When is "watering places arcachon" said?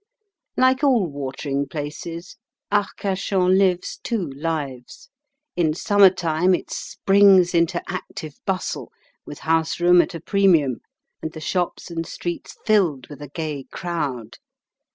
1.05-3.55